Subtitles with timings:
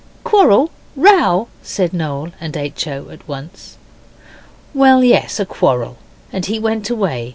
[0.23, 2.87] 'Quarrel?' Row?' said Noel and H.
[2.87, 3.11] O.
[3.11, 3.77] at once.
[4.73, 5.97] 'Well, yes, a quarrel,
[6.33, 7.29] and he went away.